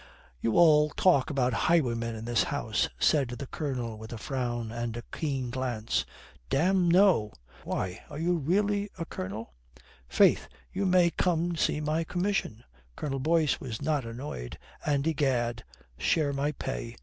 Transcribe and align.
"You 0.41 0.57
all 0.57 0.89
talk 0.89 1.29
about 1.29 1.53
highwaymen 1.69 2.15
in 2.15 2.25
this 2.25 2.45
house," 2.45 2.89
said 2.97 3.27
the 3.27 3.45
Colonel 3.45 3.99
with 3.99 4.11
a 4.11 4.17
frown 4.17 4.71
and 4.71 4.97
a 4.97 5.03
keen 5.11 5.51
glance. 5.51 6.07
"Damme, 6.49 6.89
no." 6.89 7.31
"Why, 7.65 8.03
are 8.09 8.17
you 8.17 8.35
really 8.37 8.89
a 8.97 9.05
colonel?" 9.05 9.53
"Faith, 10.07 10.47
you 10.73 10.87
may 10.87 11.11
come 11.11 11.55
see 11.55 11.79
my 11.81 12.03
commission," 12.03 12.63
Colonel 12.95 13.19
Boyce 13.19 13.59
was 13.59 13.79
not 13.79 14.03
annoyed, 14.03 14.57
"and, 14.83 15.05
egad, 15.05 15.63
share 15.99 16.33
my 16.33 16.51
pay." 16.53 16.97